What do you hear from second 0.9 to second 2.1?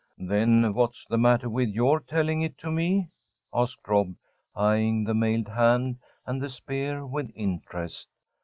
the matter with your